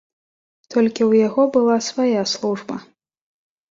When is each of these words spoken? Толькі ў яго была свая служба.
Толькі 0.75 0.95
ў 0.95 1.11
яго 1.27 1.47
была 1.59 1.79
свая 1.91 2.21
служба. 2.37 2.85